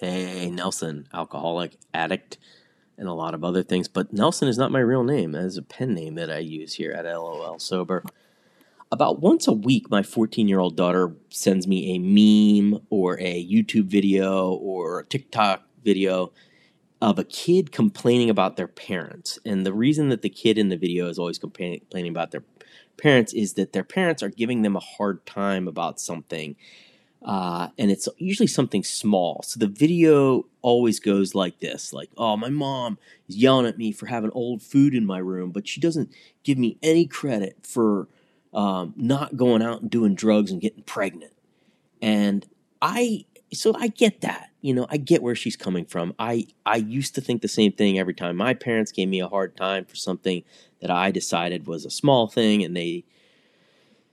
Hey, 0.00 0.48
Nelson, 0.48 1.08
alcoholic, 1.12 1.76
addict, 1.92 2.38
and 2.96 3.08
a 3.08 3.12
lot 3.12 3.34
of 3.34 3.42
other 3.42 3.64
things. 3.64 3.88
But 3.88 4.12
Nelson 4.12 4.46
is 4.46 4.56
not 4.56 4.70
my 4.70 4.78
real 4.78 5.02
name. 5.02 5.32
That 5.32 5.44
is 5.44 5.56
a 5.56 5.62
pen 5.62 5.92
name 5.92 6.14
that 6.14 6.30
I 6.30 6.38
use 6.38 6.74
here 6.74 6.92
at 6.92 7.04
LOL 7.04 7.58
Sober. 7.58 8.04
About 8.92 9.20
once 9.20 9.48
a 9.48 9.52
week, 9.52 9.90
my 9.90 10.04
14 10.04 10.46
year 10.46 10.60
old 10.60 10.76
daughter 10.76 11.16
sends 11.30 11.66
me 11.66 11.96
a 11.96 11.98
meme 11.98 12.80
or 12.90 13.18
a 13.18 13.44
YouTube 13.44 13.86
video 13.86 14.50
or 14.52 15.00
a 15.00 15.04
TikTok 15.04 15.64
video 15.84 16.32
of 17.02 17.18
a 17.18 17.24
kid 17.24 17.72
complaining 17.72 18.30
about 18.30 18.56
their 18.56 18.68
parents. 18.68 19.40
And 19.44 19.66
the 19.66 19.72
reason 19.72 20.10
that 20.10 20.22
the 20.22 20.30
kid 20.30 20.58
in 20.58 20.68
the 20.68 20.76
video 20.76 21.08
is 21.08 21.18
always 21.18 21.38
complaining 21.38 22.10
about 22.10 22.30
their 22.30 22.44
parents 22.96 23.32
is 23.32 23.54
that 23.54 23.72
their 23.72 23.84
parents 23.84 24.22
are 24.22 24.28
giving 24.28 24.62
them 24.62 24.76
a 24.76 24.80
hard 24.80 25.26
time 25.26 25.66
about 25.66 25.98
something 25.98 26.54
uh, 27.22 27.68
and 27.76 27.90
it's 27.90 28.08
usually 28.18 28.46
something 28.46 28.84
small. 28.84 29.42
So 29.42 29.58
the 29.58 29.66
video 29.66 30.46
always 30.62 31.00
goes 31.00 31.34
like 31.34 31.58
this 31.58 31.92
like, 31.92 32.10
oh, 32.16 32.36
my 32.36 32.48
mom 32.48 32.98
is 33.28 33.36
yelling 33.36 33.66
at 33.66 33.78
me 33.78 33.92
for 33.92 34.06
having 34.06 34.30
old 34.32 34.62
food 34.62 34.94
in 34.94 35.04
my 35.04 35.18
room, 35.18 35.50
but 35.50 35.66
she 35.66 35.80
doesn't 35.80 36.10
give 36.44 36.58
me 36.58 36.78
any 36.82 37.06
credit 37.06 37.56
for 37.62 38.08
um, 38.54 38.94
not 38.96 39.36
going 39.36 39.62
out 39.62 39.82
and 39.82 39.90
doing 39.90 40.14
drugs 40.14 40.50
and 40.50 40.60
getting 40.60 40.82
pregnant. 40.84 41.32
And 42.00 42.46
I, 42.80 43.24
so 43.52 43.74
I 43.76 43.88
get 43.88 44.20
that, 44.20 44.50
you 44.60 44.72
know, 44.72 44.86
I 44.88 44.96
get 44.96 45.22
where 45.22 45.34
she's 45.34 45.56
coming 45.56 45.84
from. 45.84 46.14
I, 46.18 46.46
I 46.64 46.76
used 46.76 47.16
to 47.16 47.20
think 47.20 47.42
the 47.42 47.48
same 47.48 47.72
thing 47.72 47.98
every 47.98 48.14
time 48.14 48.36
my 48.36 48.54
parents 48.54 48.92
gave 48.92 49.08
me 49.08 49.20
a 49.20 49.28
hard 49.28 49.56
time 49.56 49.84
for 49.84 49.96
something 49.96 50.44
that 50.80 50.90
I 50.90 51.10
decided 51.10 51.66
was 51.66 51.84
a 51.84 51.90
small 51.90 52.28
thing 52.28 52.62
and 52.62 52.76
they, 52.76 53.04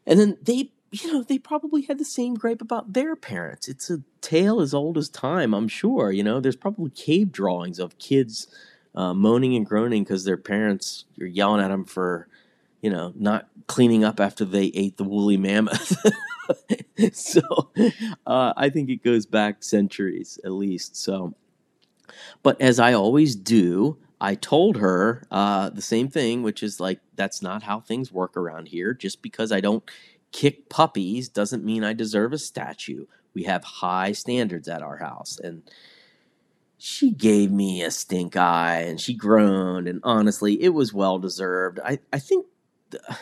and 0.07 0.19
then 0.19 0.37
they 0.41 0.71
you 0.91 1.11
know, 1.11 1.23
they 1.23 1.37
probably 1.37 1.83
had 1.83 1.97
the 1.97 2.05
same 2.05 2.35
gripe 2.35 2.61
about 2.61 2.93
their 2.93 3.15
parents. 3.15 3.67
It's 3.67 3.89
a 3.89 4.01
tale 4.21 4.61
as 4.61 4.73
old 4.73 4.97
as 4.97 5.09
time, 5.09 5.53
I'm 5.53 5.67
sure. 5.67 6.11
You 6.11 6.23
know, 6.23 6.39
there's 6.39 6.55
probably 6.55 6.89
cave 6.91 7.31
drawings 7.31 7.79
of 7.79 7.97
kids 7.97 8.47
uh, 8.93 9.13
moaning 9.13 9.55
and 9.55 9.65
groaning 9.65 10.03
because 10.03 10.23
their 10.23 10.37
parents 10.37 11.05
are 11.19 11.25
yelling 11.25 11.61
at 11.61 11.69
them 11.69 11.85
for, 11.85 12.27
you 12.81 12.89
know, 12.89 13.13
not 13.15 13.49
cleaning 13.67 14.03
up 14.03 14.19
after 14.19 14.45
they 14.45 14.65
ate 14.67 14.97
the 14.97 15.03
woolly 15.03 15.37
mammoth. 15.37 15.97
so 17.13 17.41
uh, 18.25 18.53
I 18.55 18.69
think 18.69 18.89
it 18.89 19.03
goes 19.03 19.25
back 19.25 19.63
centuries 19.63 20.39
at 20.45 20.51
least. 20.51 20.95
So, 20.95 21.35
but 22.41 22.61
as 22.61 22.79
I 22.79 22.93
always 22.93 23.35
do, 23.35 23.97
I 24.21 24.35
told 24.35 24.77
her 24.77 25.23
uh, 25.29 25.69
the 25.69 25.81
same 25.81 26.07
thing, 26.07 26.41
which 26.41 26.63
is 26.63 26.79
like, 26.79 26.99
that's 27.15 27.41
not 27.41 27.63
how 27.63 27.81
things 27.81 28.11
work 28.11 28.37
around 28.37 28.69
here. 28.69 28.93
Just 28.93 29.21
because 29.21 29.51
I 29.51 29.59
don't 29.59 29.83
kick 30.35 30.67
puppies 30.67 31.29
doesn't 31.29 31.63
mean 31.63 31.85
I 31.85 31.93
deserve 31.93 32.33
a 32.33 32.37
statue. 32.37 33.05
We 33.33 33.43
have 33.43 33.63
high 33.63 34.11
standards 34.11 34.67
at 34.67 34.81
our 34.81 34.97
house. 34.97 35.39
And 35.41 35.63
she 36.77 37.11
gave 37.11 37.53
me 37.53 37.81
a 37.81 37.89
stink 37.89 38.35
eye 38.35 38.81
and 38.81 38.99
she 38.99 39.13
groaned. 39.13 39.87
And 39.87 40.01
honestly, 40.03 40.61
it 40.61 40.73
was 40.73 40.93
well 40.93 41.19
deserved. 41.19 41.79
I, 41.83 41.99
I 42.11 42.19
think. 42.19 42.45
The, 42.89 42.99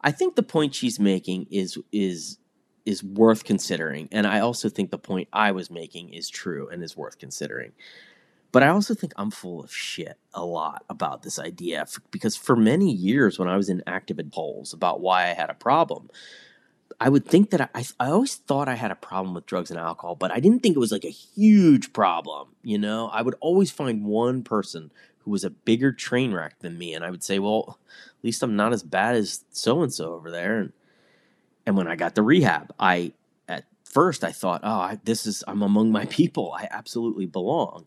I 0.00 0.12
think 0.12 0.36
the 0.36 0.44
point 0.44 0.76
she's 0.76 1.00
making 1.00 1.48
is 1.50 1.76
is 1.90 2.38
is 2.86 3.02
worth 3.02 3.42
considering, 3.42 4.08
and 4.12 4.28
I 4.28 4.38
also 4.38 4.68
think 4.68 4.92
the 4.92 4.96
point 4.96 5.26
I 5.32 5.50
was 5.50 5.72
making 5.72 6.14
is 6.14 6.28
true 6.28 6.68
and 6.68 6.84
is 6.84 6.96
worth 6.96 7.18
considering. 7.18 7.72
But 8.50 8.62
I 8.62 8.68
also 8.68 8.94
think 8.94 9.12
I'm 9.16 9.30
full 9.30 9.62
of 9.62 9.74
shit 9.74 10.18
a 10.32 10.44
lot 10.44 10.84
about 10.88 11.22
this 11.22 11.38
idea 11.38 11.86
because 12.10 12.34
for 12.34 12.56
many 12.56 12.90
years, 12.90 13.38
when 13.38 13.48
I 13.48 13.56
was 13.56 13.68
in 13.68 13.82
active 13.86 14.18
in 14.18 14.30
polls 14.30 14.72
about 14.72 15.00
why 15.00 15.24
I 15.24 15.34
had 15.34 15.50
a 15.50 15.54
problem, 15.54 16.08
I 17.00 17.08
would 17.08 17.26
think 17.26 17.50
that 17.50 17.70
I, 17.74 17.84
I 18.00 18.10
always 18.10 18.34
thought 18.36 18.68
I 18.68 18.74
had 18.74 18.90
a 18.90 18.96
problem 18.96 19.34
with 19.34 19.46
drugs 19.46 19.70
and 19.70 19.78
alcohol, 19.78 20.16
but 20.16 20.32
I 20.32 20.40
didn't 20.40 20.62
think 20.62 20.76
it 20.76 20.80
was 20.80 20.92
like 20.92 21.04
a 21.04 21.10
huge 21.10 21.92
problem. 21.92 22.48
You 22.62 22.78
know, 22.78 23.08
I 23.08 23.22
would 23.22 23.36
always 23.40 23.70
find 23.70 24.04
one 24.04 24.42
person 24.42 24.90
who 25.18 25.30
was 25.30 25.44
a 25.44 25.50
bigger 25.50 25.92
train 25.92 26.32
wreck 26.32 26.58
than 26.60 26.78
me, 26.78 26.94
and 26.94 27.04
I 27.04 27.10
would 27.10 27.22
say, 27.22 27.38
well, 27.38 27.78
at 28.18 28.24
least 28.24 28.42
I'm 28.42 28.56
not 28.56 28.72
as 28.72 28.82
bad 28.82 29.14
as 29.14 29.44
so 29.50 29.82
and 29.82 29.92
so 29.92 30.14
over 30.14 30.30
there. 30.30 30.58
And 30.58 30.72
and 31.66 31.76
when 31.76 31.86
I 31.86 31.96
got 31.96 32.14
to 32.14 32.22
rehab, 32.22 32.72
I 32.80 33.12
at 33.46 33.66
first 33.84 34.24
I 34.24 34.32
thought, 34.32 34.62
oh, 34.64 34.80
I, 34.80 34.98
this 35.04 35.26
is 35.26 35.44
I'm 35.46 35.62
among 35.62 35.92
my 35.92 36.06
people. 36.10 36.52
I 36.52 36.66
absolutely 36.70 37.26
belong. 37.26 37.84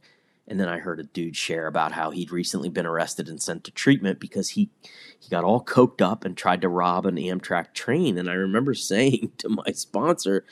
And 0.52 0.60
then 0.60 0.68
I 0.68 0.80
heard 0.80 1.00
a 1.00 1.04
dude 1.04 1.38
share 1.38 1.66
about 1.66 1.94
how 1.94 2.12
he'd 2.12 2.30
recently 2.30 2.68
been 2.68 2.86
arrested 2.86 3.30
and 3.30 3.42
sent 3.42 3.64
to 3.64 3.72
treatment 3.72 4.20
because 4.20 4.50
he 4.50 4.70
he 5.18 5.30
got 5.30 5.46
all 5.46 5.64
coked 5.64 6.02
up 6.02 6.26
and 6.26 6.36
tried 6.36 6.60
to 6.60 6.68
rob 6.68 7.06
an 7.06 7.16
Amtrak 7.16 7.74
train. 7.74 8.18
And 8.18 8.30
I 8.30 8.34
remember 8.34 8.74
saying 8.76 9.32
to 9.38 9.48
my 9.48 9.72
sponsor, 9.72 10.44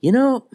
you 0.00 0.10
know, 0.10 0.46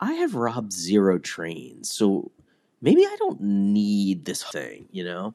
I 0.00 0.14
have 0.14 0.34
robbed 0.34 0.72
zero 0.72 1.18
trains, 1.18 1.90
so 1.90 2.32
maybe 2.80 3.02
I 3.04 3.14
don't 3.18 3.42
need 3.42 4.24
this 4.24 4.42
thing, 4.42 4.88
you 4.90 5.04
know? 5.04 5.34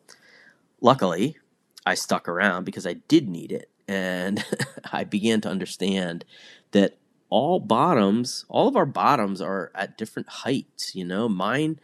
Luckily, 0.81 1.38
I 1.85 1.94
stuck 1.94 2.28
around 2.28 2.64
because 2.64 2.88
I 2.88 2.94
did 2.94 3.29
need 3.29 3.52
it. 3.52 3.69
And 3.88 4.44
I 4.91 5.03
began 5.03 5.40
to 5.41 5.50
understand 5.50 6.25
that 6.72 6.97
all 7.29 7.59
bottoms, 7.59 8.46
all 8.50 8.68
of 8.68 8.75
our 8.75 8.88
bottoms 8.88 9.40
are 9.40 9.72
at 9.75 10.00
different 10.00 10.29
heights, 10.29 10.96
you 10.96 11.06
know? 11.06 11.29
Mine 11.29 11.79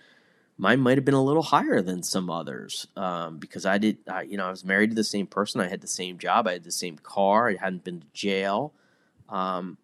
mine 0.63 0.79
might 0.79 0.97
have 0.97 1.03
been 1.03 1.13
a 1.13 1.21
little 1.21 1.43
higher 1.43 1.81
than 1.81 2.01
some 2.01 2.29
others 2.29 2.87
um, 2.95 3.37
because 3.37 3.65
I 3.65 3.77
did, 3.77 3.97
I, 4.09 4.21
you 4.21 4.37
know, 4.37 4.47
I 4.47 4.49
was 4.49 4.63
married 4.63 4.91
to 4.91 4.95
the 4.95 5.03
same 5.03 5.27
person. 5.27 5.59
I 5.59 5.67
had 5.67 5.81
the 5.81 5.89
same 5.89 6.17
job. 6.17 6.47
I 6.47 6.53
had 6.53 6.63
the 6.63 6.71
same 6.71 6.97
car. 6.97 7.49
I 7.49 7.57
hadn't 7.57 7.83
been 7.83 7.99
to 7.99 8.07
jail. 8.13 8.71
Um, 9.27 9.77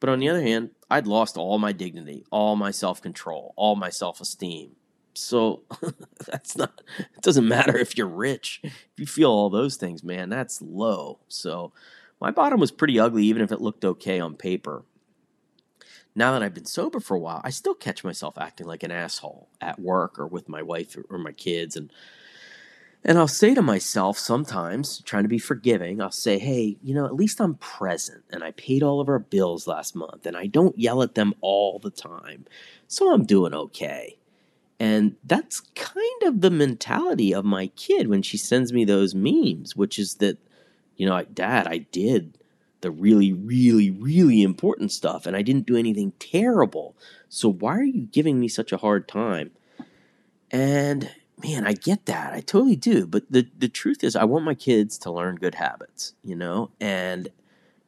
but 0.00 0.08
on 0.08 0.18
the 0.18 0.30
other 0.30 0.40
hand, 0.40 0.70
I'd 0.90 1.06
lost 1.06 1.36
all 1.36 1.58
my 1.58 1.72
dignity, 1.72 2.24
all 2.30 2.56
my 2.56 2.70
self 2.70 3.02
control, 3.02 3.52
all 3.54 3.76
my 3.76 3.90
self 3.90 4.22
esteem. 4.22 4.76
So 5.12 5.60
that's 6.26 6.56
not, 6.56 6.80
it 6.98 7.20
doesn't 7.20 7.46
matter 7.46 7.76
if 7.76 7.98
you're 7.98 8.06
rich. 8.06 8.60
If 8.62 8.94
you 8.96 9.04
feel 9.04 9.30
all 9.30 9.50
those 9.50 9.76
things, 9.76 10.02
man, 10.02 10.30
that's 10.30 10.62
low. 10.62 11.18
So 11.28 11.72
my 12.18 12.30
bottom 12.30 12.58
was 12.58 12.72
pretty 12.72 12.98
ugly, 12.98 13.24
even 13.24 13.42
if 13.42 13.52
it 13.52 13.60
looked 13.60 13.84
okay 13.84 14.20
on 14.20 14.36
paper 14.36 14.84
now 16.14 16.32
that 16.32 16.42
I've 16.42 16.54
been 16.54 16.66
sober 16.66 17.00
for 17.00 17.16
a 17.16 17.20
while, 17.20 17.40
I 17.44 17.50
still 17.50 17.74
catch 17.74 18.04
myself 18.04 18.36
acting 18.38 18.66
like 18.66 18.82
an 18.82 18.90
asshole 18.90 19.48
at 19.60 19.78
work 19.80 20.18
or 20.18 20.26
with 20.26 20.48
my 20.48 20.62
wife 20.62 20.96
or 21.10 21.18
my 21.18 21.32
kids 21.32 21.76
and 21.76 21.92
and 23.04 23.18
I'll 23.18 23.26
say 23.28 23.52
to 23.54 23.62
myself 23.62 24.16
sometimes, 24.16 25.00
trying 25.02 25.24
to 25.24 25.28
be 25.28 25.38
forgiving, 25.38 26.00
I'll 26.00 26.12
say, 26.12 26.38
"Hey, 26.38 26.76
you 26.82 26.94
know, 26.94 27.04
at 27.04 27.14
least 27.16 27.40
I'm 27.40 27.56
present 27.56 28.22
and 28.30 28.44
I 28.44 28.52
paid 28.52 28.82
all 28.82 29.00
of 29.00 29.08
our 29.08 29.18
bills 29.18 29.66
last 29.66 29.96
month 29.96 30.24
and 30.24 30.36
I 30.36 30.46
don't 30.46 30.78
yell 30.78 31.02
at 31.02 31.16
them 31.16 31.34
all 31.40 31.78
the 31.80 31.90
time. 31.90 32.44
So 32.86 33.12
I'm 33.12 33.24
doing 33.24 33.54
okay." 33.54 34.18
And 34.80 35.16
that's 35.24 35.60
kind 35.74 36.22
of 36.24 36.40
the 36.40 36.50
mentality 36.50 37.34
of 37.34 37.44
my 37.44 37.68
kid 37.68 38.08
when 38.08 38.22
she 38.22 38.36
sends 38.36 38.72
me 38.72 38.84
those 38.84 39.14
memes, 39.14 39.76
which 39.76 39.98
is 39.98 40.16
that, 40.16 40.38
you 40.96 41.06
know, 41.06 41.22
Dad, 41.24 41.66
I 41.68 41.78
did 41.78 42.38
the 42.82 42.90
really, 42.90 43.32
really, 43.32 43.90
really 43.90 44.42
important 44.42 44.92
stuff, 44.92 45.26
and 45.26 45.36
I 45.36 45.42
didn't 45.42 45.66
do 45.66 45.76
anything 45.76 46.12
terrible. 46.18 46.96
So 47.28 47.50
why 47.50 47.76
are 47.78 47.84
you 47.84 48.02
giving 48.02 48.38
me 48.38 48.48
such 48.48 48.72
a 48.72 48.76
hard 48.76 49.08
time? 49.08 49.52
And 50.50 51.10
man, 51.42 51.66
I 51.66 51.72
get 51.72 52.06
that. 52.06 52.32
I 52.32 52.40
totally 52.40 52.76
do. 52.76 53.06
But 53.06 53.24
the, 53.30 53.48
the 53.58 53.68
truth 53.68 54.04
is, 54.04 54.14
I 54.14 54.24
want 54.24 54.44
my 54.44 54.54
kids 54.54 54.98
to 54.98 55.10
learn 55.10 55.36
good 55.36 55.56
habits, 55.56 56.14
you 56.22 56.36
know? 56.36 56.70
And 56.80 57.30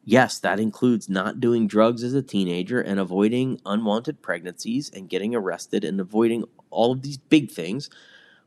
yes, 0.03 0.39
that 0.39 0.59
includes 0.59 1.09
not 1.09 1.39
doing 1.39 1.67
drugs 1.67 2.03
as 2.03 2.13
a 2.13 2.21
teenager 2.21 2.81
and 2.81 2.99
avoiding 2.99 3.61
unwanted 3.65 4.21
pregnancies 4.21 4.89
and 4.89 5.09
getting 5.09 5.35
arrested 5.35 5.83
and 5.83 5.99
avoiding 5.99 6.45
all 6.69 6.91
of 6.91 7.01
these 7.01 7.17
big 7.17 7.51
things 7.51 7.89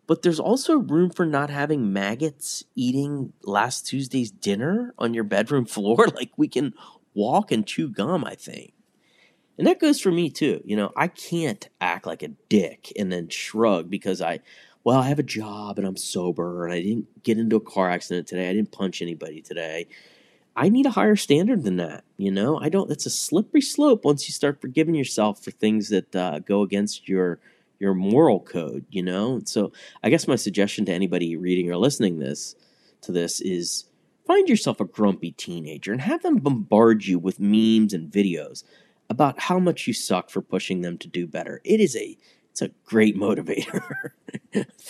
but 0.09 0.23
there's 0.23 0.41
also 0.41 0.79
room 0.79 1.11
for 1.11 1.27
not 1.27 1.51
having 1.51 1.93
maggots 1.93 2.65
eating 2.75 3.35
last 3.43 3.87
Tuesday's 3.87 4.31
dinner 4.31 4.95
on 4.99 5.15
your 5.15 5.23
bedroom 5.23 5.67
floor. 5.67 6.09
Like 6.09 6.33
we 6.37 6.49
can 6.49 6.75
walk 7.15 7.53
and 7.53 7.65
chew 7.65 7.89
gum, 7.89 8.25
I 8.25 8.35
think. 8.35 8.73
And 9.59 9.67
that 9.67 9.81
goes 9.81 10.01
for 10.01 10.11
me 10.11 10.31
too. 10.31 10.63
You 10.65 10.77
know, 10.77 10.93
I 10.97 11.09
can't 11.09 11.69
act 11.81 12.07
like 12.07 12.23
a 12.23 12.29
dick 12.49 12.91
and 12.99 13.13
then 13.13 13.29
shrug 13.29 13.91
because 13.91 14.23
I, 14.23 14.41
well, 14.83 14.99
I 14.99 15.09
have 15.09 15.19
a 15.19 15.25
job 15.25 15.79
and 15.79 15.87
I'm 15.87 15.97
sober 15.97 16.65
and 16.65 16.73
I 16.73 16.81
didn't 16.81 17.23
get 17.23 17.39
into 17.39 17.57
a 17.57 17.61
car 17.61 17.91
accident 17.91 18.27
today. 18.29 18.49
I 18.49 18.55
didn't 18.55 18.73
punch 18.73 19.03
anybody 19.03 19.43
today. 19.43 19.89
I 20.57 20.71
need 20.71 20.87
a 20.87 20.91
higher 20.91 21.17
standard 21.17 21.65
than 21.65 21.77
that. 21.77 22.05
You 22.17 22.31
know, 22.31 22.59
I 22.59 22.71
don't, 22.71 22.91
it's 22.91 23.05
a 23.05 23.11
slippery 23.11 23.61
slope 23.61 24.05
once 24.05 24.27
you 24.27 24.33
start 24.33 24.61
forgiving 24.61 24.95
yourself 24.95 25.45
for 25.45 25.51
things 25.51 25.91
that 25.91 26.17
uh, 26.17 26.39
go 26.39 26.63
against 26.63 27.09
your 27.09 27.41
your 27.79 27.95
moral 27.95 28.41
code, 28.41 28.85
you 28.91 29.03
know? 29.03 29.41
So 29.45 29.73
I 30.03 30.11
guess 30.11 30.29
my 30.29 30.37
suggestion 30.37 30.85
to 30.87 30.93
anybody 30.93 31.37
reading 31.37 31.71
or 31.71 31.77
listening 31.77 32.19
this 32.19 32.57
to 33.03 33.13
this 33.13 33.41
is 33.41 33.85
find 34.27 34.49
yourself 34.49 34.81
a 34.81 34.85
grumpy 34.85 35.33
teenager 35.33 35.93
and 35.93 36.01
have 36.01 36.23
them 36.23 36.39
bombard 36.39 37.07
you 37.07 37.19
with 37.19 37.41
memes 37.41 37.95
and 37.95 38.11
videos 38.11 38.65
about 39.11 39.41
how 39.41 39.59
much 39.59 39.87
you 39.87 39.93
suck 39.93 40.31
for 40.31 40.43
pushing 40.43 40.83
them 40.83 40.99
to 40.99 41.09
do 41.09 41.27
better. 41.27 41.61
It 41.65 41.81
is 41.81 41.97
a 41.97 42.17
it's 42.51 42.63
a 42.63 42.71
great 42.85 43.17
motivator. 43.19 44.11